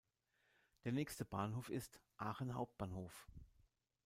[0.83, 3.29] Der nächste Bahnhof ist "Aachen Hbf".